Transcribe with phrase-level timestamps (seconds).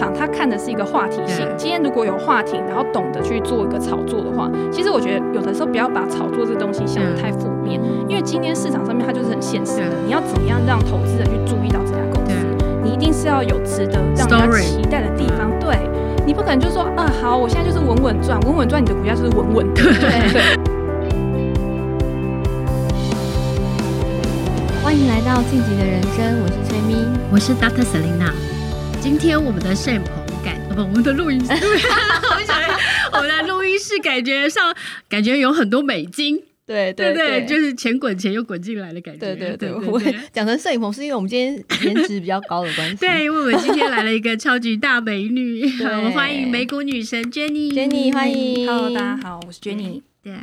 [0.00, 1.46] 场他看的是一个话题性。
[1.58, 12.32] 今天如果有话题，然后懂得去做一个炒作的话，其实我觉得有的时候不要把炒作这东西想得太负面，因为今天市场上面它就是很现实的，你要怎么样让投资人去注意到这家公司，
[12.82, 15.50] 你一定是要有值得让人家期待的地方。
[15.60, 15.76] 对，
[16.24, 19.82] 你不可能就说啊好，我现在就是稳稳赚，稳稳赚，你的股价就是稳稳的。
[20.00, 20.32] 对。
[20.32, 20.40] 对
[24.82, 26.96] 欢迎来到晋级的人生，我是崔咪，
[27.30, 27.84] 我是 Dr.
[27.84, 28.32] Selena。
[29.00, 30.14] 今天我们的摄影棚
[30.44, 31.52] 感，不，我们的录音室，
[33.12, 34.74] 我们的录音室感觉上
[35.08, 39.20] 感觉有很多美金，对对对，就是钱滚钱又滚进来的感觉。
[39.34, 40.00] 对对对，我
[40.32, 42.96] 讲成摄影棚是因为我们今天颜值比较高的关系。
[43.00, 50.34] 对，因为我们今天来了一个超级大美女， 我们欢迎美股女神 Jenny，Jenny 欢迎，Hello，大家好，我是 Jenny，对。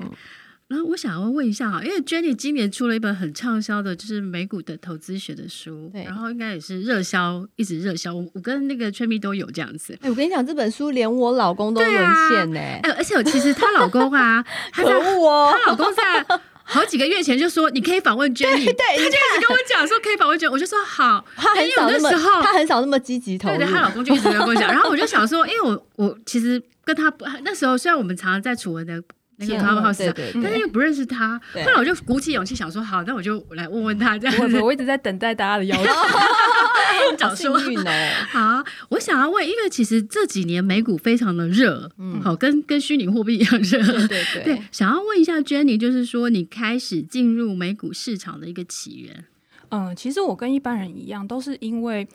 [0.67, 8.13] 然后我想要问一下哈，因为 Jenny 今年出了一本很畅销的，就是美股的投资学的书，对，然后应该也是热销，一直热销。
[8.13, 9.97] 我我跟那个 Cherry 都有这样子。
[10.01, 11.93] 哎，我跟你讲，这本书连我老公都沦
[12.29, 12.59] 陷呢。
[12.59, 14.43] 哎，而且我其实她老公啊，
[14.75, 16.25] 可恶哦，她老公在
[16.63, 21.25] 好几个月前就说你可以访问 Jenny，对，他就一直跟我讲说可以访问 Jenny，我就说好。
[21.37, 22.11] 他很少那么，
[22.43, 23.55] 他很少那么积极投入。
[23.55, 27.09] 对，她老公就一直跟我讲， 然后我就想说，因为我我其实跟他
[27.45, 29.01] 那时候，虽然我们常常在楚文的。
[29.37, 34.59] 那个 Clubhouse 但是又不认识他，后来我就鼓起勇气想说，好，那我就来问问他这样子。
[34.59, 35.85] 我一直在等待大家的邀请，
[37.27, 37.91] 好幸运哦。
[38.29, 43.77] 好，我想要问，因为其实这几年美股非常的热，嗯，好，跟跟虚拟货币一样热，
[44.07, 44.61] 对对对，对。
[44.71, 49.25] 想要问一下 Jenny，就是说你开始进入美股市场的一个起源。
[49.69, 52.07] 嗯，其实我跟一般人一样，都是因为。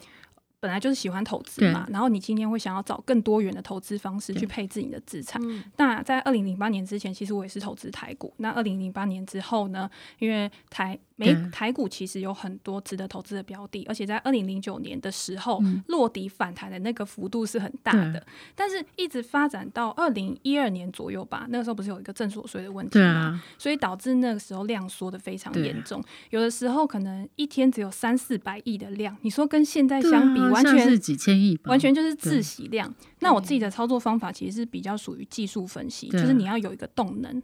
[0.63, 5.43] 本来就是喜欢投资嘛，然后你今天会想要找更多元的投资方式去配置你的资产。
[5.77, 8.33] 那在二零零八年之前，其实我也是投资台股。
[8.37, 9.91] 那二零零八年之后呢，
[10.21, 18.25] 因为台美台股其实有很多值得投资的标的，而且在二零零九年的时候，嗯、落底反弹的那个幅度是很大的。
[18.55, 26.03] 但是一直发展到二零一二年左右吧，那个时候不是有一个正所税的问题吗，啊、所以导致那个时候量缩的非常严重。
[26.31, 30.43] 有的时候可能一天只有三四百亿的量，你说跟现在相比？
[30.53, 32.93] 完全是几千亿，完全就是自洗量。
[33.21, 37.43] 那我自己的操作方法其实是比较属于技术分析，就是你要有一个动能，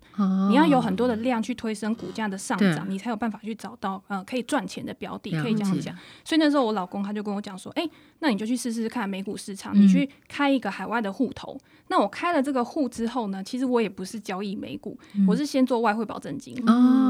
[0.51, 5.97] 你要有很多的量去推升股价的上涨，你才有办法去找到呃可以赚钱的标的，可以这样讲。
[6.25, 11.59] 所以那时候我老公他就跟我讲说，哎，那你就去试试看美股市场，你去开一个海外的户头。
[11.91, 16.55] 那我开了这个户之后呢，其实我也不是交易美股，我是先做外汇保证金，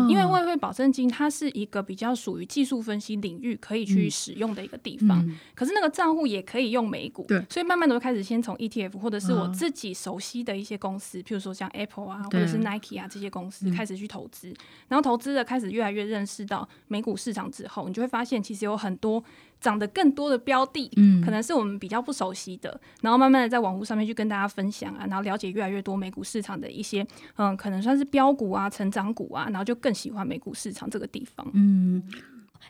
[0.09, 5.89] 因为外汇保证金它是一个比较属于技术分析领域可以去使用的一个地方，可是那个。
[5.99, 14.55] 账户也可以用美股，对，所以慢慢的就开始先从 ETF 或者是我自己熟悉的一些公司，譬如说像 Apple 啊，或者是 Nike 啊这些公司开始去投资，
[14.87, 19.23] 然后投资的开始越来越认识到美股市场之后，你就会发现其实有很多
[19.61, 27.07] 涨得更多的标的，嗯，可能是我们比较不熟悉的，然后慢慢的在网络上面去跟大家分享啊，然后了解越来越多美股市场的一些，
[27.37, 32.03] 嗯，可能算是标股啊、成长股啊，然后就更喜欢美股市场这个地方，嗯。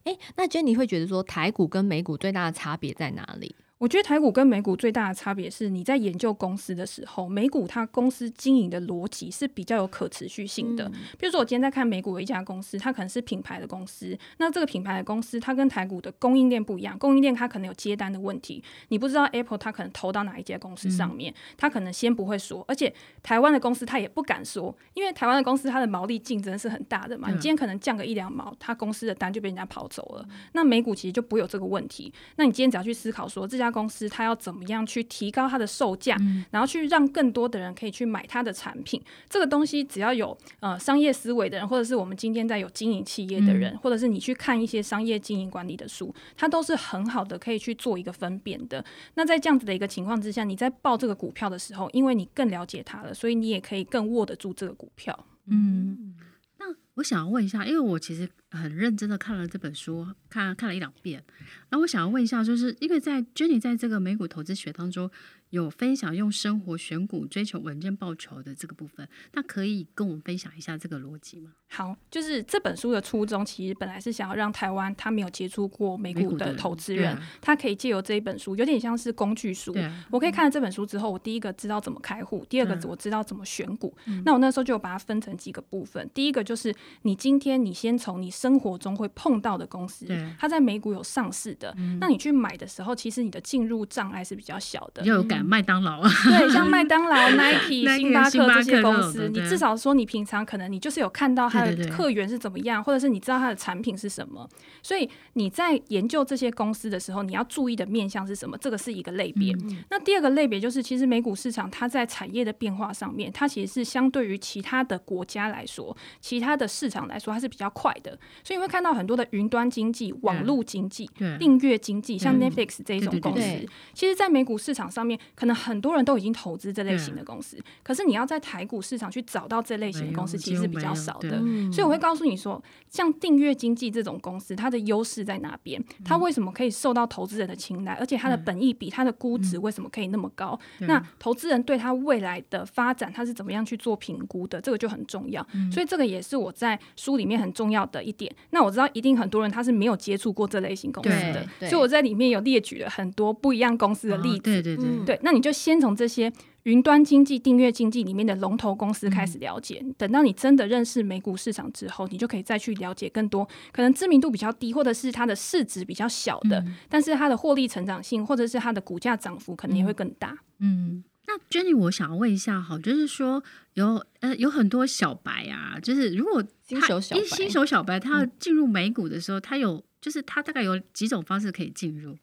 [0.04, 3.54] 哎，那 Jenny 会觉得说台股跟美股最大的差别在哪里？
[3.78, 10.90] 我觉得台股跟美股最大的差别是，你在研究公司的时候，美股它公司经营的逻辑是比较有可持续性的。
[11.16, 30.28] 比如说，我今天在看美股的一家公司，它可能是品牌的公司，那这个品牌的公司它跟台股的供应链不一样，供应链它可能有接单的问题，你不知道 Apple 它可能投到哪一家公司上面，它可能先不会说，而且台湾的公司它也不敢说，因为台湾的公司它的毛利竞争是很大的嘛，你今天可能降个一两毛，它公司的单就被人家跑走了。
[30.54, 39.02] 那美股其实就不会有这个问题，那你今天只要去思考说这家公司它要怎么样去提高它的售价，嗯、然后去让更多的人可以去买它的产品。
[39.28, 48.84] 这个东西只要有呃商业思维的人，或者是我们今天在有经营企业的人，嗯、或者是你去看一些商业经营管理的书，它都是很好的可以去做一个分辨的。
[49.14, 55.26] 那在这样子的一个情况之下，你在报这个股票的时候，因为你更了解它了，所以你也可以更握得住这个股票。
[55.50, 56.14] 嗯，
[56.58, 61.22] 那我想要问一下，因为我其实很认真的看了这本书，看看了一两遍。
[61.70, 65.10] 那我想要问一下，就是因为在 Jenny 在这个美股投资学当中
[65.50, 71.52] 有分享用生活选股追求稳健报酬的这个部分，那可以跟我们分享一下这个逻辑吗？
[71.70, 79.78] 好，就是这本书的初衷其实本来是想要让台湾他没有接触过美股的投资人，啊、他可以借由这一本书，有点像是工具书。
[79.78, 83.94] 啊、我可以看了这本书之后，我第一个知道怎么开户，第二个我知道怎么选股。
[84.06, 90.06] 嗯、那我那时候就把它分成几个部分，第一个就是你今天你先从你生活中会碰到的公司，
[90.38, 104.48] 它在美股有上市的，嗯、那你去买的时候，其实你的进入障碍是比较小的，有感麦当劳啊，对，像麦当劳、 Nike、星巴克这些公司，你至少说你平常可能你就是有看到它的客源是怎么样，对对对，或者是你知道它的产品是什么，
[104.84, 108.56] 所以你在研究这些公司的时候，你要注意的面向是什么？
[108.58, 109.52] 这个是一个类别。
[109.54, 118.18] 嗯、那第二个类别就是，其实美股市场它在产业的变化上面，它其实是相对于其他的国家来说，其他的市场来说，它是比较快的。
[118.44, 121.08] 所以你会看到很多的云端经济、网络经济、
[121.38, 127.58] 订阅经济，像 Netflix 这一种公司，其实，在美股市场上面，可能很多人都已经投资这类型的公司。
[127.82, 131.38] 可是你要在台股市场去找到这类型的公司，其实是比较少的。
[131.72, 135.82] 所以我会告诉你说，像订阅经济这种公司，它的优势在哪边？
[136.04, 137.94] 它为什么可以受到投资人的青睐？
[137.94, 140.58] 而且它的本益比、它的估值为什么可以那么高？
[140.80, 144.60] 那投资人对它未来的发展，它是怎么样去做评估的？
[144.60, 145.46] 这个就很重要。
[145.72, 148.30] 所以这个也是我在书里面很重要的一点。
[148.50, 154.42] 那我知道一定很多人他是没有接触过这类型公司的，所以我在里面有列举了很多不一样公司的例子。
[154.42, 156.30] 对对对，对，那你就先从这些
[156.64, 159.82] 云端经济、订阅经济里面的龙头公司开始了解。
[159.96, 170.36] 等到你真的认识美股市场之后，你就可以再去了解更多可能知名度比较低，或者是它的市值比较小的，但是它的获利成长性或者是它的股价涨幅可能也会更大。
[170.60, 173.44] 嗯，那 Jenny，我想要问一下，哈，就是说
[173.74, 182.16] 有呃有很多小白啊，就是如果新手小白，新手小白他要进入美股的时候，他有就是他大概有几种方式可以进入？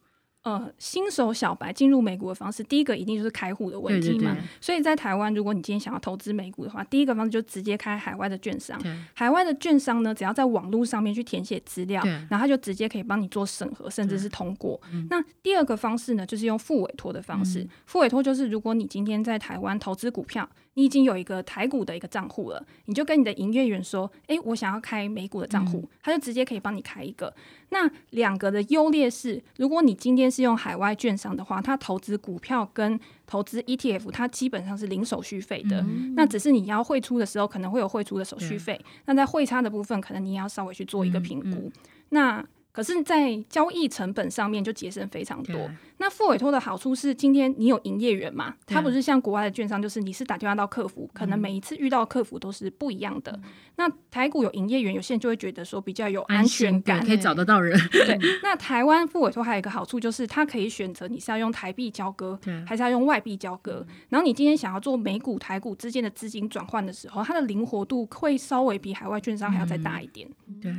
[0.45, 4.13] 呃，新手小白进入美股的方式，第一个一定就是开户的问题嘛。
[4.13, 8.79] 对对对，所以在台湾，如果你今天想要投资美股的话，第一个方式就直接开海外的券商。
[9.15, 11.99] 海外的券商呢，只要在网络上面去填写资料，
[12.29, 14.79] 然后他就直接可以帮你做审核，甚至是通过。
[15.09, 17.67] 那第二个方式呢，就是用副委托的方式。
[17.87, 27.33] 副委托就是，如果你今天在台湾投资股票，你已经有一个台股的一个账户了，你就跟你的营业员说：“诶，我想要开美股的账户。”他就直接可以帮你开一个。
[27.69, 35.81] 那两个的优劣势，如果你今天是用海外券商的话，它投资股票跟投资 ETF，它基本上是零手续费的。
[35.81, 38.79] 嗯、那只是你要汇出的时候，可能会有汇出的手续费。
[39.05, 41.71] 那在汇差的部分，可能你也要稍微去做一个评估。
[42.09, 42.45] 那
[42.75, 45.55] 可是，在交易成本上面就节省非常多。
[45.97, 48.53] 那付委托的好处是，今天你有营业员嘛？
[48.65, 53.39] 他不是像国外的券商，就是你是打电话到客服，可能每一次遇到客服都是不一样的。
[53.77, 57.79] 那台股有营业员，有些人就会觉得说比较有安全感，可以找得到人。
[57.91, 58.19] 对。
[58.43, 62.37] 那台湾付委托还有一个好处就是，它可以选择你是要用台币交割，
[62.67, 63.85] 还是要用外币交割。
[64.09, 70.27] 然后你今天想要做美股、台股之间的资金转换的时候，它的灵活度会稍微比海外券商还要再大一点。
[70.61, 70.73] 对。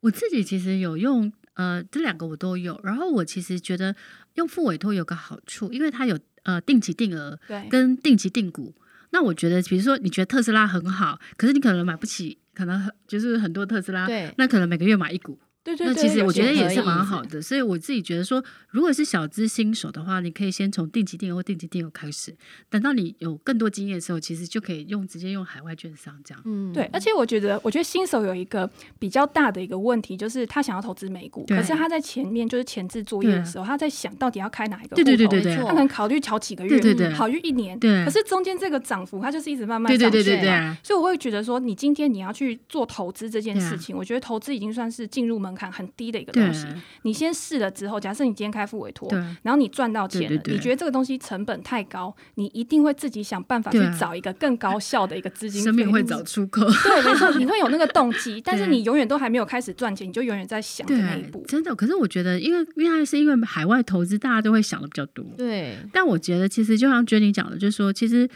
[0.00, 2.80] 我自己其实有用，呃，这两个我都有。
[2.82, 3.94] 然后我其实觉得
[4.34, 7.38] 用付委托有个好处，因为它有呃定期定额，
[7.68, 8.74] 跟定期定股。
[9.10, 15.38] 那我觉得，比如说你觉得特斯拉很好，可是你可能买不起，可能很就是很多特斯拉，对那可能每个月买一股。
[15.62, 22.34] 对对对，那其实我觉得也是蛮好的，所以我自己觉得说，如果是小资新手的话，你可以先从定期定额或定期定额开始，
[22.68, 26.42] 等到你有更多经验的时候，其实就可以用直接用海外券商这样。
[26.46, 28.68] 嗯，对，而且我觉得，我觉得新手有一个
[28.98, 46.30] 比较大的一个问题，就是他想要投资美股，对可是他在前面就是前置作业的时候，他在想到底要开哪一个户头，对对对对对，他可能考虑考几个月，对对对，考虑一年，对，可是中间这个涨幅，它就是一直慢慢涨，对对对对对，所以我会觉得说，你今天你要去做投资这件事情，啊、我觉得投资已经算是进入门槛很低的一个。
[46.32, 46.64] 东西，
[47.02, 49.10] 你先试了之后，假设你今天开付委托，
[49.42, 56.64] 然后你赚到钱了，你觉得这个东西成本太高，你一定会自己想办法去找一个更高效的一个资金，生命会找出口。
[56.84, 61.44] 对，没错，你会有那个动机， 但是你永远都还没有开始赚钱，你就永远在想的那一步。
[61.48, 65.24] 真的，可是我觉得，因为因为是因为海外投资，大家都会想的比较多。
[65.36, 68.28] 对，但我觉得其实就像 Jenny 讲的，就是说，其实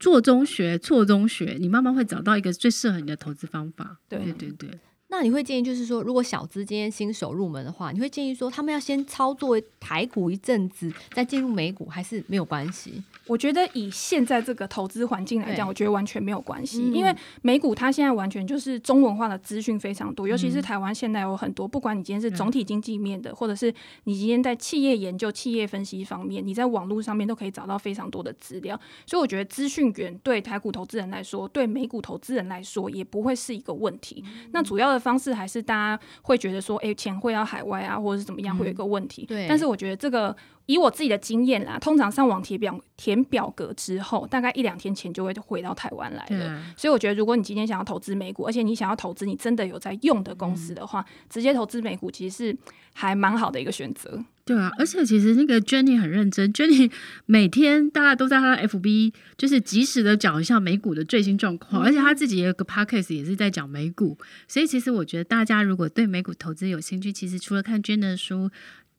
[0.00, 3.98] 做中学，错中学，你慢慢会找到一个最适合你的投资方法。
[4.08, 4.70] 对对对对。
[5.10, 13.02] 那你会建议，就是说，如果小资今天新手入门的话，你会建议说，他们要先操作台股一阵子，再进入美股，还是没有关系？
[13.26, 23.72] 我觉得以现在这个投资环境来讲，我觉得完全没有关系，因为美股它现在完全就是中文化的资讯非常多，尤其是台湾现在有很多，不管你今天是总体经济面的，或者是
[24.04, 34.22] 你今天在企业研究、企业分析方面，你在网络上面都可以找到非常多的资料，所以我觉得资讯源对台股投资人来说，对美股投资人来说也不会是一个问题。
[34.52, 39.24] 那主要的方式还是大家会觉得说，哎，钱汇到海外啊，或者是怎么样，会有一个问题。
[39.26, 40.34] 对，但是我觉得这个。
[40.68, 46.28] 以我自己的经验啦，通常上网填表填表格之后，大概一两天前就会回到台湾来了。
[46.28, 46.38] 对
[46.76, 52.58] 所以我觉得，如果你今天想要投资美股，而且你想要投资你真的有在用的公司的话，嗯、直接投资美股其实是
[52.92, 54.22] 还蛮好的一个选择。
[54.44, 56.92] 对啊，而且其实那个 Jenny 很认真，Jenny
[57.24, 64.18] 每天大家都在他的 FB，就是及时的讲一下美股的最新状况，嗯、而且他自己也有个 Podcast 也是在讲美股。
[64.46, 68.50] 所以其实我觉得大家如果对美股投资有兴趣，其实除了看 Jenny 的书。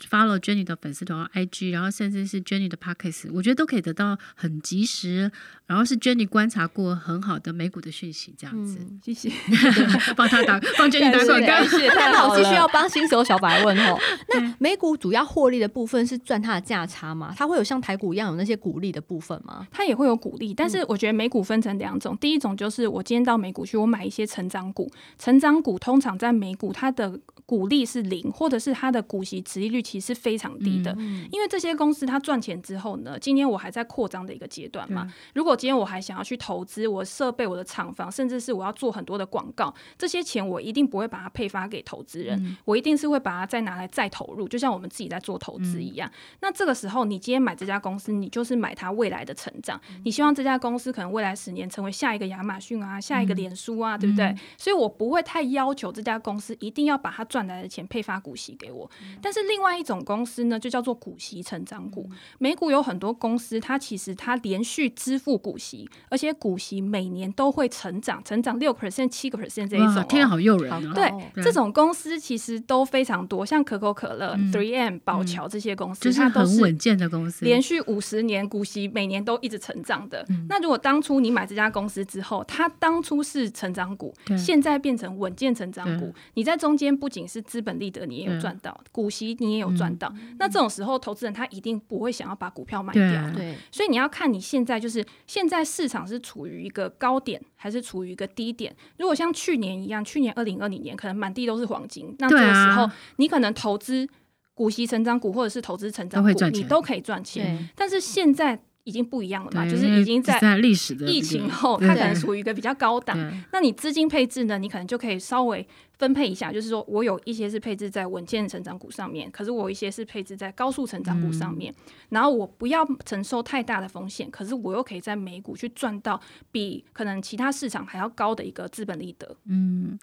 [0.07, 5.31] Follow Jenny 的粉丝团 IG，然后甚至是 Jenny 的 Podcast，我觉得都可以得到很及时，
[5.65, 8.77] 然后是 Jenny 观察过很好的美股的讯息，这样子。
[8.79, 9.31] 嗯、谢谢，
[10.15, 11.63] 帮他打，帮 Jenny 打广告。
[11.67, 12.41] 谢谢，太好了。
[12.41, 13.97] 继续要帮新手小白问哦。
[14.33, 17.33] 那美股主要获利的部分是赚它的价差吗？
[17.37, 19.67] 它会有像台股一样有那些股利的部分吗？
[19.71, 27.19] 它也会有股利，但是我觉得美股分成两种，第一种就是我今天到美股去，我买一些成长股，成长股通常在美股它的。
[27.49, 35.11] 股利是零，或者是它的股息殖利率其实是非常低的，嗯、因为这些公司它赚钱之后呢，今天我还在扩张的一个阶段嘛。
[35.33, 46.07] 如果今天我还想要去投资我设备、我的厂房，甚至是我要做很多的广告，这些钱我一定不会把它配发给投资人，嗯、我一定是会把它再拿来再投入，就像我们自己在做投资一样。
[46.07, 54.25] 嗯、那这个时候，你今天买这家公司，你就是买它未来的成长，嗯、你希望这家公司可能未来十年成为下一个亚马逊啊，下一个脸书啊，嗯、对不对？
[54.27, 58.19] 嗯、所以我不会太要求这家公司一定要把它赚来的钱配发。
[58.19, 58.89] 股息给我，
[59.21, 62.09] 但是另外一种公司呢，就叫做股息成长股。
[62.37, 70.05] 美股有很多公司，它其实它连续支付股息，而且股息每年都会成长，成长六 percent、七个 percent 这一种、哦。
[70.09, 70.81] 天好诱人、啊！
[70.93, 80.25] 对，对这种公司其实都非常多，像可口可乐、嗯、Three M、宝侨这些公司，就是很稳健的公司，连续五十年股息每年都一直成长的。
[80.29, 88.05] 嗯、那如果当初你买这家公司之后，它当初是成长股，对现在变成稳健成长股，你在中间不仅是资本利得。
[88.05, 90.11] 你也有赚到股息，你也有赚到。
[90.15, 93.03] 嗯、那这种时候，投资人他一定不会想要把股票卖掉。
[93.33, 98.75] 对，所以你要看你现在就是现在市场是处于一个高点，还是处于一个低点。
[98.97, 104.09] 如果像去年一样，去年二零二零年可能满地都是黄金，那这个时候你可能投资
[104.55, 107.69] 股息成长股或者是投资成长股，你都可以赚钱。
[107.75, 108.59] 但是现在。
[108.89, 113.15] 已经不一样了嘛，就是已经在历史的疫情后，它可能属于一个比较高档。
[113.53, 114.57] 那你资金配置呢？
[114.57, 115.65] 你可能就可以稍微
[115.99, 121.71] 分配一下，就是说我有一些是配置在稳健成长股上面，可是我有一些是配置在高速成长股上面。
[121.71, 126.19] 嗯、然后我不要承受太大的风险，可是我又可以在美股去赚到
[126.51, 129.37] 比可能其他市场还要高的一个资本利得。
[129.45, 129.99] 嗯，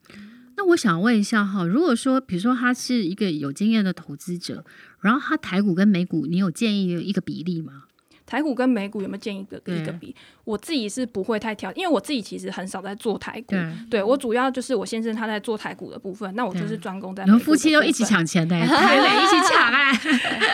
[0.56, 4.64] 那我想问一下哈，如果说比如说他是一个有经验的投资者，
[5.00, 7.84] 然后他台股跟美股，你有建议一个比例吗？
[8.26, 10.14] 台股跟美股有没有建议一个一个比？
[10.44, 13.52] 我自己是不会太挑，因为我自己其实很少在做台股。
[13.52, 17.24] 对，对我主要就是我先生他在做台股的部分，那我就是专攻在。
[17.24, 19.92] 你们夫妻都一起抢钱的，台美一起抢哎。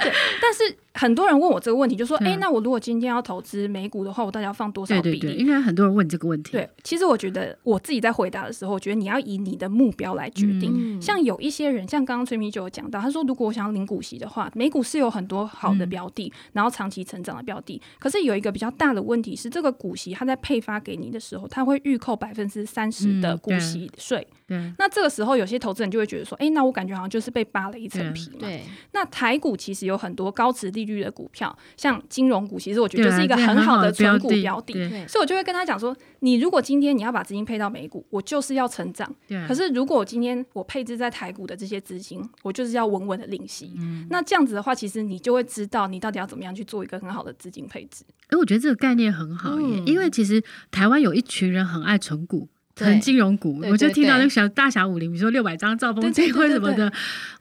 [0.05, 6.53] 对，但是很多人问我这个问题，就说：“哎，那我如果今天要投资美股的话，我到底要放多少比例？”应该很多人问这个问题。
[6.53, 11.01] 对，其实我觉得我自己在回答的时候，我觉得你要以你的目标来决定。
[11.01, 17.81] 像有一些人，像刚刚崔咪就有讲到，他说如果我想要领股息的话，美股是有很多好的标的，然后长期成长的标的。
[17.99, 24.27] 可是有一个比较大的问题是，这个股息它在配发给你的时候，它会预扣百分之三十的股息税。
[24.77, 28.37] 那这个时候有些投资人就会觉得说，哎，那我感觉好像就是被扒了一层皮嘛。
[28.41, 28.61] 对。
[28.93, 34.73] 那台股其实有很多高值利率的股票，像金融股，其实我觉得就是一个很好的存股标的。
[35.07, 39.13] 所以我就会跟他讲说，你如果今天你要把资金配到美股，我就是要成长。
[39.47, 43.73] 可是如果我今天我配置在台股的这些资金，我就是要稳稳的领息。
[43.79, 44.07] 嗯。
[44.11, 48.05] 那这样子的话，其实你就会知道你到底要怎么样去做一个很好的资金配置。
[48.29, 52.49] 哎，我觉得这个概念很好耶，嗯、因为其实台湾有一群人很爱存股。
[52.77, 56.91] 很金融股，我就听到那个小大侠武林，比如说六百张兆丰金或什么的，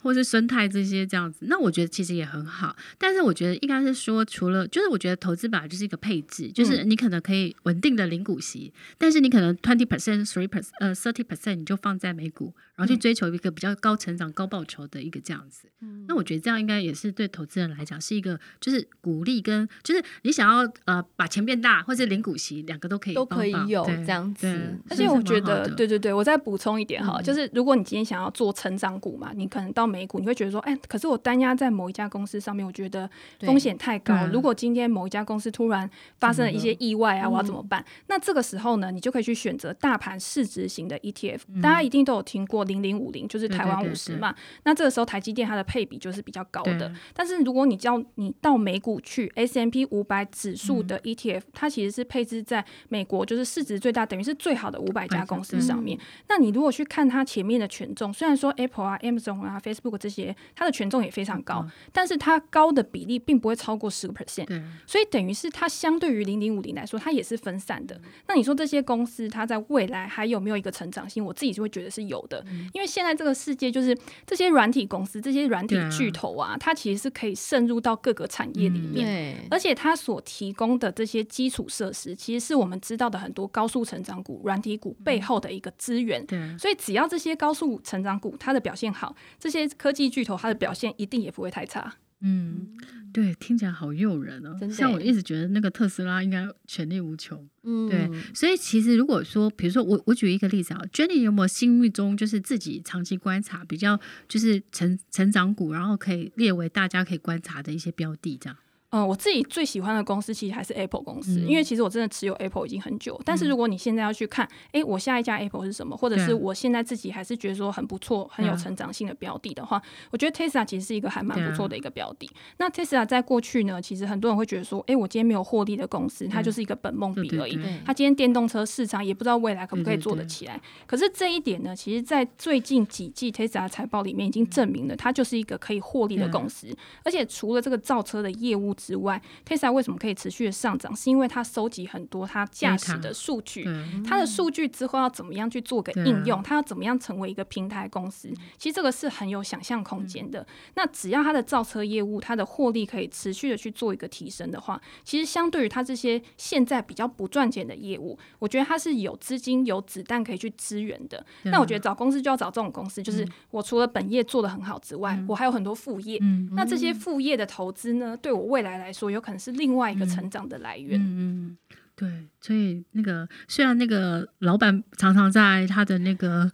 [0.02, 1.46] 或是生态这些这样子。
[1.48, 15.70] 那我觉得其实也很好，但是我觉得应该是说，除了就是我觉得投资本来就是一个配置，就是你可能可以稳定的领股息，但是你可能 twenty percent、three percent、呃 thirty percent 你就放在美股，然后去追求一个比较高成长、高报酬的一个这样子。
[16.08, 25.21] 那我觉得这样应该也是对投资人来讲是一个，就是鼓励跟就是你想要呃把钱变大，或是领股息，两个都可以都可以有这样子，而且我。
[25.22, 33.10] 觉得对对对，我再补充一点哈，嗯、就是如果你今天想要做成长股嘛，你可能到美股，你会觉得说，哎，可是我单押在某一家公司上面，我觉得
[33.42, 34.14] 风险太高。
[34.26, 37.82] 对如果今天某一家公司突然发生了一些意外啊，我要怎么办？
[37.82, 41.42] 嗯、那这个时候呢，你就可以去选择大盘市值型的 ETF。
[41.54, 44.34] 嗯、大家一定都有听过零零五零，就是台湾五十嘛。
[44.64, 46.92] 那这个时候台积电它的配比就是比较高的。
[47.14, 55.98] 但是如果你叫你到美股去 S M P 五百指数的 ETF，、嗯、它其实是配置在美国，就是市值最大，等于是最好的五百家公司上面。
[56.28, 64.48] 那你如果去看它前面的权重，虽然说 Apple 啊、Amazon 啊、Facebook 这些，它的权重也非常高，嗯、但是它高的比例并不会超过十个 percent。
[64.86, 67.96] 所以等于是它相对于零零五零来说，它也是分散的。
[67.96, 71.24] 嗯、那你说这些公司它在未来还有没有一个成长性？
[71.24, 86.26] 我自己就会觉得是有的，嗯、因为现在这个世界就是这些软体公司、这些软体巨头啊，啊它其实是可以渗入到各个产业里面，嗯、而且它所提供的这些基础设施，其实是我们知道的很多高速成长股、软体股背后的一个资源。
[86.26, 91.94] 对，所以只要这些高速成长股它的表现好，这些科技巨头它的表现一定也不会太差。
[92.24, 92.78] 嗯，
[93.12, 94.56] 对，听起来好诱人哦。
[94.70, 97.50] 像我一直觉得那个特斯拉应该潜力无穷。
[97.64, 98.08] 嗯，对。
[98.32, 108.56] 所以其实如果说，比如说我我举一个例子啊，Jenny 有没有心目中就是自己长期观察比较就是成成长股，然后可以列为大家可以观察的一些标的这样？
[108.92, 113.20] 嗯，我自己最喜欢的公司其实还是 Apple 公司，嗯、因为其实我真的持有 Apple 已经很久。
[113.24, 119.82] 但是如果你现在要去看，哎、嗯，我下一家 Apple 是什么，或者是我现在自己还是觉得说很不错、很有成长性的标的的话，嗯、
[120.12, 122.30] 我觉得 Tesla 其实是一个还蛮不错的一个标的。
[122.58, 127.58] 那 Tesla 在过去呢，其实很多人会觉得说，哎，我今天没有获利的公司，它就是一个本梦比而已。
[127.86, 130.60] 它今天电动车市场也不知道未来可不可以做得起来。
[130.86, 136.68] 可是这一点呢，其实，在最近几季 Tesla 财报里面已经证明了，它就是一个可以获利的公司。
[137.04, 140.96] 而且除了这个造车的业务之外，Tesla 为什么可以持续的上涨？
[140.96, 143.68] 是因为它收集很多它驾驶的数据，
[144.04, 146.42] 它的数据之后要怎么样去做个应用？
[146.42, 148.30] 它要怎么样成为一个平台公司？
[148.58, 150.46] 其实这个是很有想象空间的。
[150.74, 161.24] 那只要它的造车业务，它的获利可以持续的去做一个提升的话，其实相对于它这些现在比较不赚钱的业务，我觉得它是有资金、有子弹可以去支援的。
[161.44, 166.20] 那我觉得找公司就要找这种公司，就是我除了本业做的很好之外，我还有很多副业。
[166.54, 169.52] 那这些副业的投资呢，对我未来来说，有可能是。
[169.52, 171.00] 另外一个成长的来源。
[171.00, 171.58] 嗯，嗯，
[171.96, 172.10] 对，
[172.40, 176.52] 所以那个虽然那个老板常常在他的那个，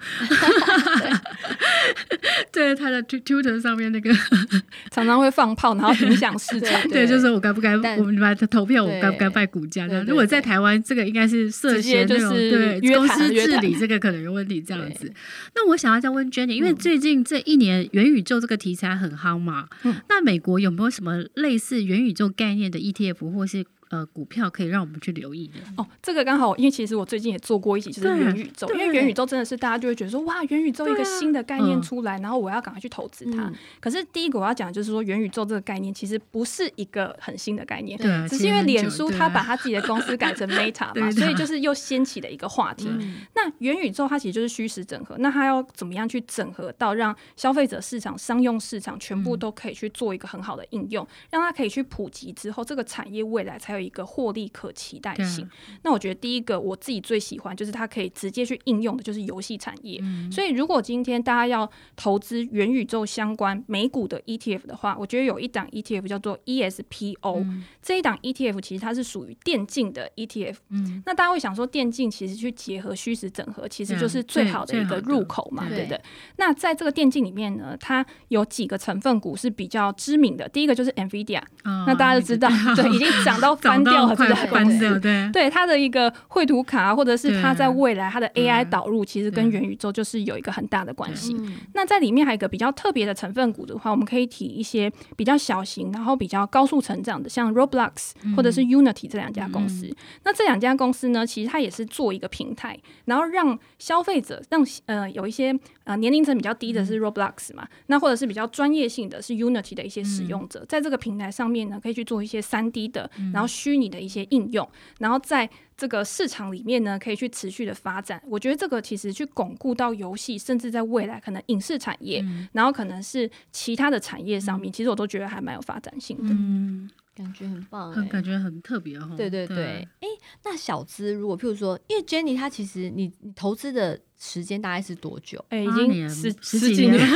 [2.52, 4.12] 对，他的 Twitter 上面那个
[4.92, 6.82] 常常会放炮，然后影响市场。
[6.84, 9.88] 对，对，就是我该不该我们来投票，我该不该卖股价？
[10.08, 14.62] 如果在台湾，这个应该是涉嫌那种对公司治理，这个可能有问题。
[14.62, 15.12] 这样子。
[15.56, 23.66] 那我想要再问 Jenny，因为最近这一年元宇宙这个题材很夯嘛，嗯、那美国有没有什么类似元宇宙概念的 ETF 或是？
[23.90, 25.88] 呃，股票可以让我们去留意的哦。
[26.02, 28.68] 这个刚好，因为其实我最近也做过一集，就是元宇宙。
[28.74, 33.44] 因为元宇宙真的是大家就会觉得说，哇，元宇宙一个新的概念出来，啊、然后我要赶快去投资它。
[33.46, 42.88] 嗯、可是第一个我要讲的就是说，元宇宙这个概念其实不是一个很新的概念，对，只是因为脸书它把它自己的公司改成 Meta 嘛，所以就是又掀起了一个话题。
[42.90, 54.48] 嗯、那元宇宙它其实就是虚实整合，那它要怎么样去整合到让消费者市场、商用市场全部都可以去做一个很好的应用，让它可以去普及之后，这个产业未来才有一个获利。
[54.58, 55.48] 可期待性。
[55.84, 60.00] 那我觉得第一个我自己最喜欢就是它可以直接去应用的，就是游戏产业。
[60.02, 67.64] 嗯、所以如果今天大家要投资元宇宙相关美股的 ETF 的话，我觉得有一档 ETF 叫做 ESPO、嗯。
[67.82, 70.56] 这一档 ETF 其实它是属于电竞的 ETF。
[70.70, 76.02] 嗯、那大家会想说，电竞其实去结合虚实整合，其实就是最好的一个入口嘛，对不对？
[76.38, 80.48] 那在这个电竞里面呢，它有几个成分股是比较知名的。
[80.50, 84.36] 第一个就是 NVIDIA，、哦、那大家都知道，对，已经涨到 翻掉了，这个。
[84.48, 85.30] 关掉，对。
[85.34, 91.36] 对，它的一个绘图卡，或者是它在未来它的 AI 导入，其实跟元宇宙就是有一个很大的关系。
[91.74, 99.94] 那在里面还有一个比较特别的成分股的话，我们可以提一些比较小型，然后比较高速成长的，像 Roblox 或者是 Unity 这两家公司。
[100.24, 114.28] 那这两家公司呢，其实它也是做一个平台，然后让消费者让呃有一些呃年龄层比较低的是 Roblox 嘛，那或者是比较专业性的是 Unity 的一些使用者，在这个平台上面呢，可以去做一些三 D 的，然后虚拟的一些。
[114.30, 118.22] 应用，然后在这个市场里面呢，可以去持续的发展。
[118.28, 126.30] 我觉得这个其实去巩固到游戏，甚至在未来可能影视产业，嗯、然后可能是其他的产业上面，嗯、其实我都觉得还蛮有发展性的。
[126.32, 129.10] 嗯，感觉很棒，很感觉很特别哦。
[129.16, 130.08] 对对对，哎，
[130.44, 135.44] 那小资如果譬如说，因为 Jenny 她其实你你投资的时间大概是多久？
[135.50, 137.00] 哎，已经十十几年，十几年了。
[137.00, 137.08] 对，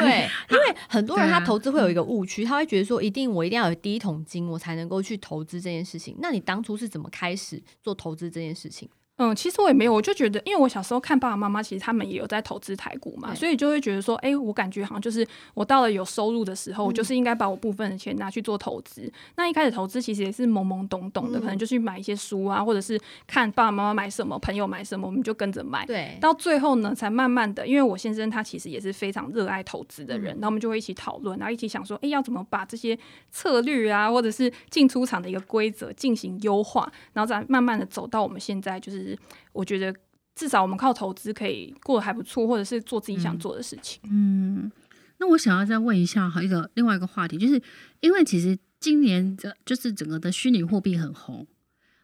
[0.50, 6.16] 因为很多人他投资会有一个误区，他会觉得说，一定我一定要有第一桶金，我才能够去投资这件事情。
[6.20, 8.88] 那你当初是怎么开始做投资这件事情？
[9.22, 19.12] 嗯，其实我也没有，我就觉得，因为我小时候看爸爸妈妈，其实他们也有在投资台股嘛，所以就会觉得说，哎、欸，我感觉好像就是我到了有收入的时候，嗯、我就是应该把我部分的钱拿去做投资。
[19.36, 25.84] 那一开始投资其实也是懵懵懂懂的，嗯、可能就去买一些书啊，或者是看爸爸妈妈买什么，朋友买什么，我们就跟着买。
[25.84, 32.98] 对，到最后呢，才慢慢的，因为我先生他其实也是非常热爱投资的人，那、嗯、我们就会一起讨论，然后一起想说，哎、欸，要怎么把这些
[33.30, 39.09] 策略啊，或者是进出场的一个规则进行优化，然后再慢慢的走到我们现在就是。
[39.52, 39.94] 我觉得
[40.34, 44.00] 至少我们靠投资可以过得还不错，或者是做自己想做的事情。
[44.04, 44.72] 嗯，嗯，
[45.18, 47.60] 那我想要再问一下哈，一个另外一个话题，就是
[48.00, 51.46] 因为其实今年的就是整个的虚拟货币很红，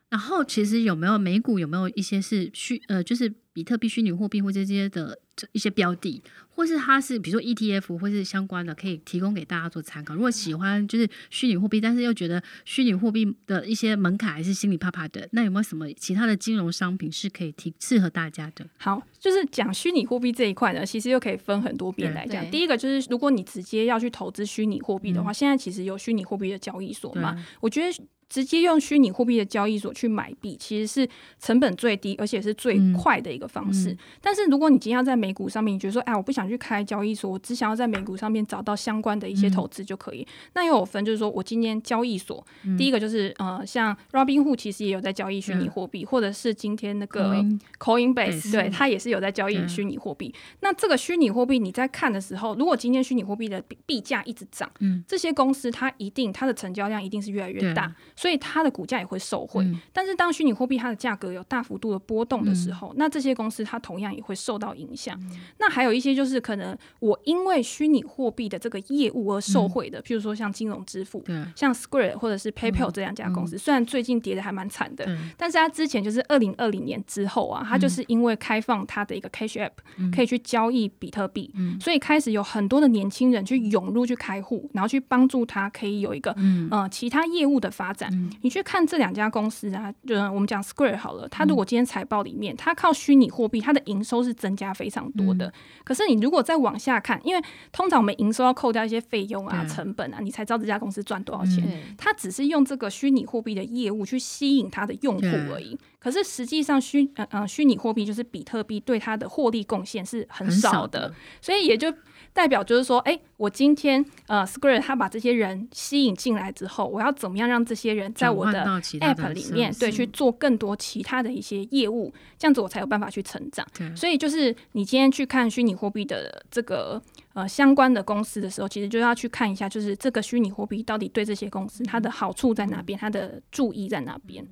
[0.08, 5.18] 然后其实有没有美股有没有一些是虚呃，就是比特币、虚拟货币或这些的
[5.52, 10.14] 一些标的，或是它是比如说 ETF 或是相关的，可以提供给大家做参考。
[10.14, 18.66] 如果喜欢就是虚拟货币，但是又觉得虚拟货币的一些门槛还是心里怕怕的，那有没有什么其他的金融商品是可以提适合大家的？
[18.76, 22.44] 好，就是讲虚拟货币这一块呢，其实又可以分很多边来讲。
[22.50, 28.04] 第一个就是如果你直接要去投资虚拟货币的话，嗯、现在其实有虚拟货币的交易所嘛，我觉得。
[28.28, 31.08] 直接用虚拟货币的交易所去买币，其实是
[31.38, 33.90] 成本最低，而且是最快的一个方式。
[33.90, 40.22] 嗯嗯、但是如果你今天要在美股上面，你觉得说，哎，我不想去开交易所，我只想要在美股上面找到相关的一些投资就可以。
[40.22, 47.36] 嗯、那又有分，就是说我今天交易所，嗯、第一个就是呃，像 Robinhood 其实也有在交易虚拟货币，嗯、或者是今天那个
[47.78, 50.28] Coinbase，对，它也是有在交易虚拟货币。
[50.34, 57.94] 嗯、那这个虚拟货币你在看的时候，如果今天虚拟货币的币价一直涨，嗯、这些公司它一定它的成交量一定是越来越大。
[58.16, 65.14] 所以它的股价也会受惠，嗯、但是当虚拟货币它的价格有大幅度的波动的时候，嗯、那这些公司它同样也会受到影响。
[65.20, 71.22] 嗯、那还有一些就是可能我因为虚拟货币的这个业务而受惠的，嗯、譬如说像金融支付，
[71.54, 88.05] 像 Square 或者是 PayPal 这两家公司，嗯、虽然最近跌的还蛮惨的，嗯、但是它之前就是二零二零年之后啊，它就是因为开放它的一个 Cash App、嗯、可以去交易比特币，嗯、所以开始有很多的年轻人去涌入去开户，然后去帮助他可以有一个嗯、呃、其他业务的发展。
[88.12, 95.52] 嗯你去看这两家公司啊，就我们讲 Square 好了，它如果今天财报里面，它靠虚拟货币，它的营收是增加非常多的。
[95.84, 97.42] 可是你如果再往下看，因为
[97.72, 101.66] 通常我们营收要扣掉一些费用啊、成本啊，你才知道这家公司赚多少钱。
[101.96, 105.78] 它只是用这个虚拟货币的业务去吸引它的用户而已。
[105.98, 111.92] 可是实际上虚呃呃虚拟货币就是比特币对它的获利贡献是很少的，所以也就。
[112.36, 118.62] 代表就是说，哎、欸，我今天呃，Square 他把这些人吸引进来之后，我要怎么样让这些人在我的
[119.00, 123.66] App 里面，对，去做更多其他的一些业务，这样子我才有办法去成长。
[123.96, 127.00] 所以就是你今天去看虚拟货币的这个
[127.32, 134.46] 呃相关的公司的时候，其实就要去看一下，就是这个虚拟货币到底对这些公司它的好处在哪边，它的注意在哪边。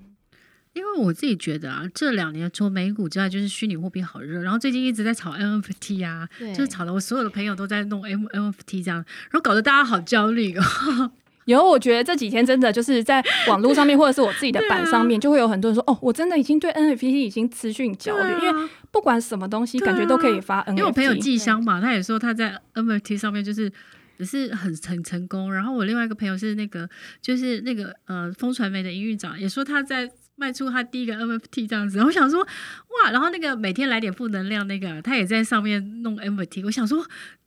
[0.75, 8.97] 因为我自己觉得啊，这两年除了美股之外，就是虚拟货币好热，然后最近一直在炒 NFT 啊，就是炒的我所有的朋友都在弄 NFT 这样，
[9.31, 11.13] 然后搞得大家好焦虑哦。
[11.47, 20.71] 有，我觉得这几天真的就是在网络上面，或者是我自己的板上面，就会有很多人说，哦，我真的已经对 NFT 已经资讯焦虑，啊、因为不管什么东西，感觉都可以发 NFT。
[20.71, 23.71] 因为我朋友寄香嘛，他也说他在 NFT 上面就是
[24.17, 25.53] 也是很很成功。
[25.53, 26.89] 然后我另外一个朋友是那个
[27.21, 30.11] 就是那个呃风传媒的营运长，也说他在。
[30.37, 37.07] 卖出他第一个 NFT 这样子， 我想说哇，然后那个每天来点负能量那个，他也在上面弄 NFT，我想说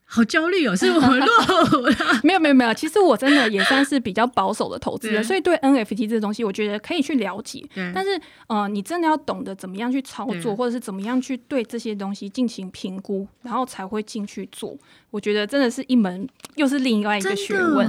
[0.09, 1.93] 好焦虑哦，是我们落后了。
[2.23, 7.63] 没有没有没有，其实我真的也算是比较保守的投资人，所以对 NFT 这个东西，我觉得可以去了解。
[7.75, 14.77] 对但是呃，你真的要懂得怎么样去操作，或者是怎么样去对这些东西进行评估，然后才会进去做。
[15.11, 17.87] 我觉得真的是一门又是另外一个学问。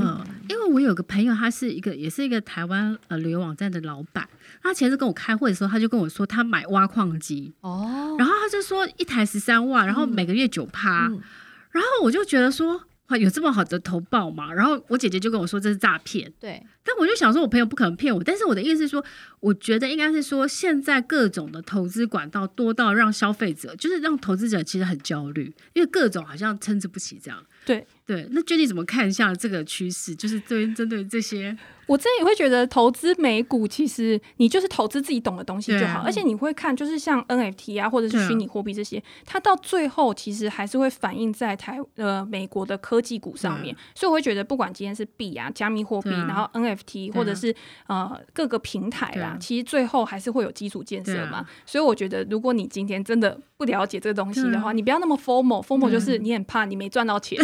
[0.49, 4.29] 因为我有个朋友，他是一个也是一个台湾呃旅游网站的老板。
[4.61, 11.21] 他前次跟我开会的时候，他就跟我说他买挖矿机哦，然后他就说一台十三万，然后每个月九趴，嗯、
[11.71, 14.53] 然后我就觉得说哇，有这么好的投报吗？
[14.53, 19.03] 然后我姐姐就跟我说这是诈骗，对，但我就想说我朋友不可能骗我，但是我的意思是说，
[19.41, 30.17] 我觉得应该是说现在各种的投资管道多到让消费者就是让投资者其实很焦虑，因为各种好像参差不齐这样，对对，那 Jenny 怎么看一下这个趋势？
[30.17, 31.55] 就是对针对这些。
[31.87, 36.01] 我真的也会觉得投资美股，其实你就是投资自己懂的东西就好。
[36.01, 43.75] 而且你会看，就是像 NFT 啊，或者是虚拟货币这些，它到最后其实还是会反映在台呃美国的科技股上面。
[43.95, 47.55] 所以我会觉得，不管今天是币啊、加密货币，然后 NFT 或者是
[47.87, 51.47] 呃各个平台啦，其实最后还是会有基础建设嘛。
[51.65, 57.43] 所以我觉得，如果你今天真的不了解这个东西的话，你不要那么 formal，formal 就是你很怕你没赚到钱。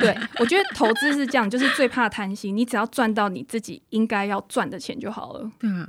[0.00, 3.82] 对，我觉得投资是这样，就是最怕贪心，你只要赚到你自己。
[3.90, 5.50] 应该要赚的钱就好了。
[5.58, 5.86] 对啊，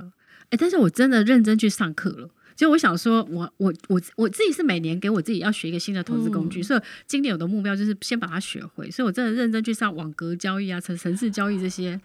[0.50, 2.28] 哎，但是我真的认真去上课了。
[2.56, 8.90] 就我想说，我我我我自己是每年给我自己要学一个新的投资工具，嗯、所以今年我的目标就是先把它学会。
[8.90, 12.00] 所以我真的认真去上网格交易啊、城城市交易这些。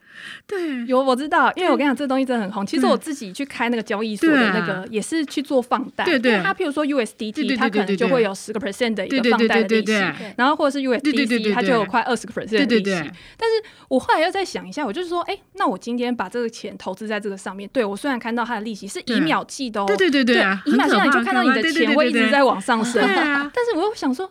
[0.48, 2.66] 对，有我知道，因为我跟你讲，这东西真的很红。
[2.66, 6.04] 其实我自己去开那个交易所的那个，也是去做放贷。
[6.06, 6.42] 对对。
[6.42, 9.92] 它譬如说 USDT，它可能就会有十个 percent 的一个放贷的利息，
[10.36, 13.12] 然后或者是 USDC，它就有快二十个 percent 的利息。
[13.38, 20.39] 但是我后来又再想一下，我就是说，哎，那我今天把这个钱投资在这个上面，对我虽然看到它的利息是以秒计的哦，对对对对。
[20.66, 24.30] 一秒钟你就看到你的钱会一直在往上升，但是我又想说，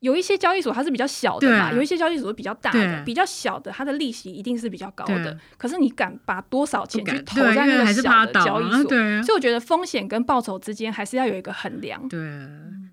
[0.00, 5.36] 有一些交易所它是比较小的嘛，有一些交易所是比较大的，比较小的它的利息一定是比较高的。
[5.56, 8.82] 可是你敢把多少钱去投在那个小的交易所？
[9.22, 12.08] 所以我觉得风险跟报酬之间还是要有一个衡量。
[12.08, 12.18] 对，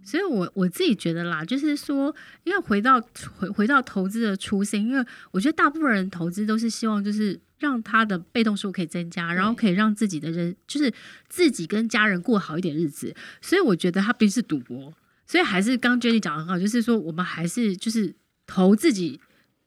[0.03, 2.99] 所以我我自己觉得啦，就是说，因为回到
[3.37, 10.93] 回回到投资的初心，因为我觉得大部分人投资都是希望就是让他的被动收入可以增加，然后可以让自己的人就是
[11.29, 13.15] 自己跟家人过好一点日子。
[13.41, 14.93] 所以我觉得它并不是赌博。
[15.27, 18.13] 所以还是刚 Jenny 讲的很好，就是说我们还是就是
[18.45, 19.19] 投自己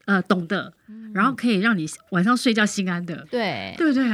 [0.04, 4.04] 呃懂的，嗯、然后可以让你晚上睡觉心安的，对对不对？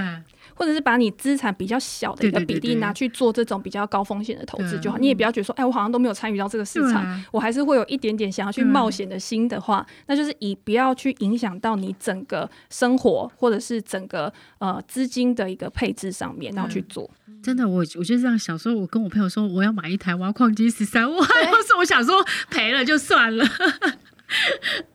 [0.55, 4.99] 或者是把你资产比较小的一个比例拿去做这种比较高风险的投资就好。
[4.99, 17.11] 你也不要觉得说，哎，我好像都没有参与到这个市场，我还是会有一点点想要去冒险的心的话，那就是以不要去影响到你整个生活或者是整个呃资金的一个配置上面，然后去做。
[17.43, 23.45] 真的，我我就这样想说，我跟我朋友说，我要买一台挖矿机十三万，要是 我想说赔了就算了。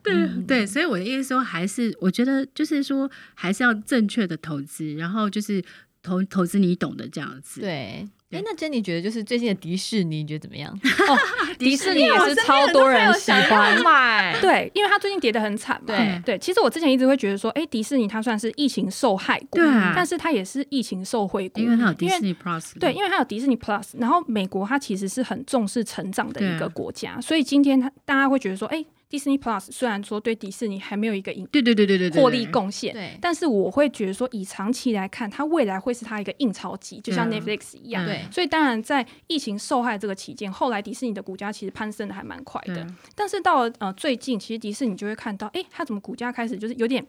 [0.47, 5.63] 对、所以我的意思说，还是我觉得就是说，还是要正确的投资，然后就是
[6.01, 7.61] 投投资你懂的这样子。
[7.61, 8.07] 对。
[8.31, 10.71] 哎，那 Jenny 觉得就是最近的迪士尼，你觉得怎么样？
[11.09, 11.17] 哦，
[11.57, 15.87] 迪士尼也是超多人喜欢买， 对，因为它最近跌得很惨嘛。
[15.87, 22.77] 对对，其实我之前一直会觉得说，哎，迪士尼它算是疫情受害股，对，但是它也是疫情受惠股，因为它有迪士尼 Plus。
[22.79, 28.85] 对，因为它有迪士尼 Plus，然后美国它其实是很重视成长的一个国家，所以今天它大家会觉得说，哎。
[29.09, 38.05] Disney Plus 虽然说对迪士尼还没有一个盈对对对对对获利贡献，对，但是我会觉得说以长期来看，它未来会是它一个印钞机，就像 Netflix 一样。
[38.05, 42.85] 对，所以当然在疫情受害这个期间，后来迪士尼的股价其实攀升的还蛮快的。
[43.15, 47.05] 但是到了呃最近，其实迪士尼就会看到，哎，它怎么股价开始就是有点。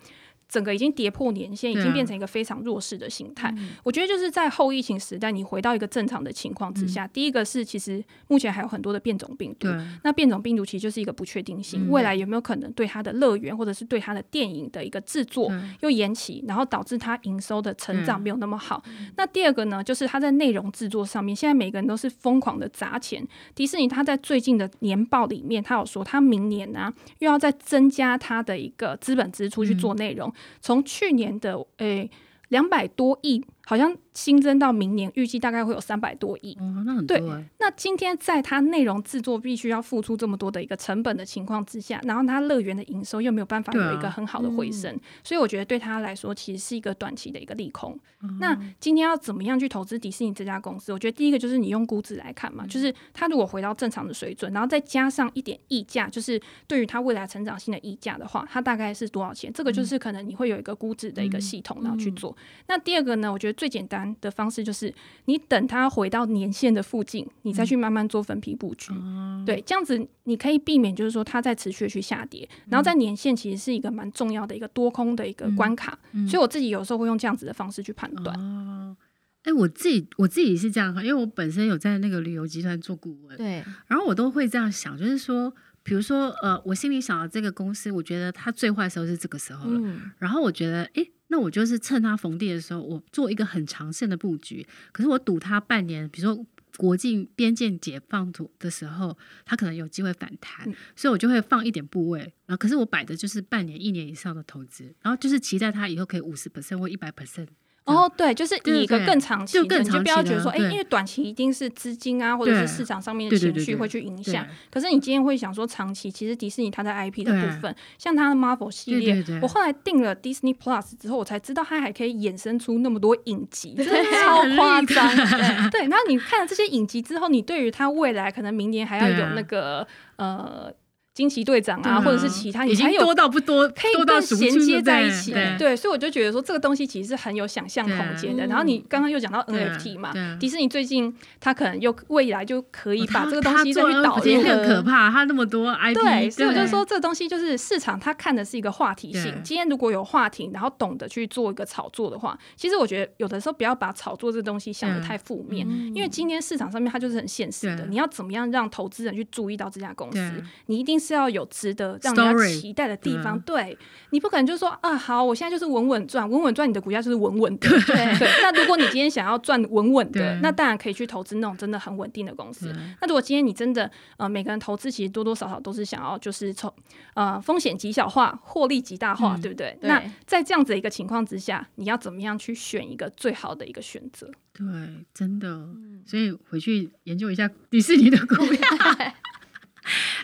[0.50, 3.50] 整个已经跌破年线，已经变成一个非常弱势的形态。
[3.56, 9.68] 嗯、我觉得就是在后疫情时代，你回到一个正常的情况之下，嗯、第一个是其实目前还有很多的变种病毒。
[10.02, 18.82] 那变种病毒其实就是一个不确定性，嗯、未来有没有可能对它的乐园或者是对它的电影的一个制作又延期，然后导致它营收的成长没有那么好。
[18.88, 23.26] 嗯、那第二个呢，就是它在内容制作上面，现在每个人都是疯狂的砸钱。
[23.54, 30.28] 迪士尼它在最近的年报里面，它有说它明年呢、啊、又要再增加它的一个资本支出去做内容。
[30.28, 32.10] 嗯从去年的诶
[32.48, 33.96] 两百多亿，好像。
[34.12, 36.56] 新增到明年，预计大概会有三百多亿。
[36.60, 37.16] 哦，那很多。
[37.16, 47.98] 对，那今天在它内容制作必须要付出这么多的一个成本的情况之下，然后它乐园的营收又没有办法有一个很好的回升，啊嗯、所以我觉得对他来说其实是一个短期的一个利空。
[48.22, 50.92] 嗯、那今天要怎么样去投资迪士尼这家公司？
[50.92, 59.50] 我觉得第一个就是你用估值来看嘛，嗯、就是它如果回到正常的水准，然后再加上一点溢价，就是对于它未来成长性的溢价的话，它大概是多少钱？
[59.52, 62.36] 这个就是可能你会有一个估值的一个系统，然后去做。
[62.66, 64.92] 那第二个呢，我觉得最简单的方式就是。
[65.26, 72.48] 你等它回到年线的附近，你再去慢慢做分批布局，嗯、对，这样子你可以避免，就是说它在持续的去下跌。
[72.64, 75.96] 嗯、然后在年线其实是一个蛮重要的一个多空的一个关卡，
[76.28, 78.36] 所以我自己有时候会用这样子的方式去判断。
[78.40, 78.96] 哦，
[79.42, 91.02] 哎、欸，我自己我自己是这样哈，因为我本身有在那个旅游集团做顾问，对，然后我都会这样想，就是说，比如说呃，我心里想的这个公司，我觉得它最坏的时候是这个时候了，嗯、然后我觉得哎。
[91.02, 94.66] 欸那我就是趁它逢低的时候，我做一个很长线的布局。
[94.90, 102.20] 可是我赌它半年，比如说国境边境解放的时候，它可能有机会反弹，嗯、所以我就会放一点部位。
[102.46, 107.46] 然后，可是我摆的就是半年、一年以上的投资，然后就是期待它以后可以五十 percent 或一百 percent。
[107.86, 114.46] 哦，对，就是以一个更长期的，你就不要觉得说，哎，因为短期一定是资金啊，或者是市场上面的情绪会去影响。
[114.70, 125.70] 可是你今天会想说，长期其实迪士尼它在 IP 的部分，像它的 Marvel 系列，我后来订了 Disney Plus 之后，我才知道它还可以衍生出那么多影集， 真的超夸张。
[125.70, 130.72] 对，然后你看了这些影集之后，你对于它未来可能明年还要有那个呃。
[131.12, 135.32] 惊奇队长啊，或者是其他，你还有多到不多，可以更衔接在一起。
[135.58, 138.46] 对，所以我就觉得说这个东西其实是很有想象空间的。
[138.46, 145.94] 然后你刚刚又讲到 NFT 嘛，迪士尼最近他可能又未来就可以把这个东西再去导入更可怕，他那么多 IP。
[145.94, 149.34] 对，所以我就说这个东西就是市场他看的是一个话题性。
[149.42, 157.84] 今天如果有话题，然后懂得去做一个炒作的话，其实我觉得有的时候不要把炒作这个东西想得太负面，因为今天市场上面它就是很现实的。
[157.86, 160.32] 你要怎么样让投资人去注意到这家公司？
[160.66, 163.76] 你一定是要有值得让人家期待的地方，对，
[164.10, 167.68] 你不可能就说啊，好，我现在就是稳稳赚，稳稳赚，你的股价就是稳稳的。
[167.86, 172.70] 对，那如果你今天想要赚稳稳的，那当然可以去投资那种真的很稳定的公司。
[173.00, 176.72] 那如果今天你真的呃，每个人投资其实多多少少都是想要就是从
[177.14, 179.78] 呃风险极小化，获利极大化，对不对？
[179.82, 184.30] 那在这样子一个情况之下，你要怎么样去选一个最好的一个选择？
[184.52, 184.66] 对，
[185.14, 185.66] 真的，
[186.04, 188.58] 所以回去研究一下迪士尼的股票。